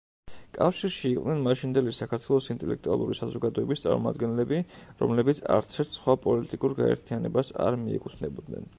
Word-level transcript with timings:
კავშირში 0.53 1.09
იყვნენ 1.15 1.43
მაშინდელი 1.47 1.93
საქართველოს 1.97 2.47
ინტელექტუალური 2.55 3.19
საზოგადოების 3.21 3.85
წარმომადგენლები, 3.85 4.63
რომლებიც 5.05 5.45
არცერთ 5.59 5.95
სხვა 6.01 6.19
პოლიტიკურ 6.29 6.79
გაერთიანებას 6.85 7.57
არ 7.69 7.83
მიეკუთვნებოდნენ. 7.87 8.69